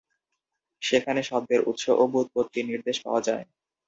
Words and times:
সেখানে 0.81 1.21
শব্দের 1.23 1.61
উৎস 1.65 1.83
ও 1.93 2.03
ব্যুৎপত্তিনির্দেশ 2.13 2.97
পাওয়া 3.05 3.21
যায়। 3.27 3.45